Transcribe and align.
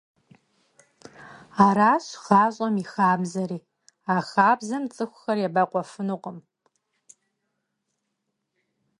Аращ 1.65 2.05
гъащӀэм 2.25 2.75
и 2.83 2.85
хабзэри, 2.91 3.59
а 4.13 4.15
хабзэм 4.29 4.83
цӀыхухэр 4.93 5.37
ебэкъуэфынукъым. 5.47 6.37